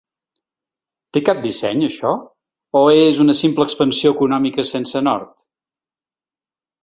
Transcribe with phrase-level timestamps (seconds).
[1.17, 2.13] Té cap disseny, això,
[2.79, 5.45] o és una simple expansió econòmica sense nord?